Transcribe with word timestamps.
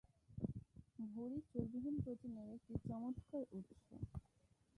ভুঁড়ি 1.07 1.39
চর্বিহীন 1.49 1.95
প্রোটিনের 2.03 2.47
একটি 2.55 2.73
চমৎকার 2.85 3.43
উৎস। 3.51 3.79